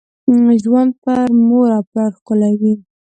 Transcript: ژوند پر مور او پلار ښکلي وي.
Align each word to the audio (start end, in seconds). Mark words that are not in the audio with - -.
ژوند 0.63 0.91
پر 1.03 1.27
مور 1.47 1.69
او 1.77 1.83
پلار 1.89 2.11
ښکلي 2.17 2.53
وي. 2.61 2.73